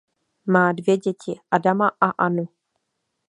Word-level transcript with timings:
Má 0.45 0.71
dvě 0.71 0.97
děti 0.97 1.39
Adama 1.51 1.91
a 2.01 2.09
Annu. 2.09 2.47